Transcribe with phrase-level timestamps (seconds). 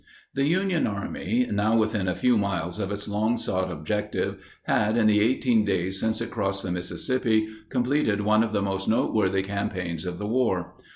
[0.33, 5.05] The Union Army, now within a few miles of its long sought objective, had, in
[5.05, 10.03] the 18 days since it crossed the Mississippi, completed one of the most noteworthy campaigns
[10.05, 10.73] of the war.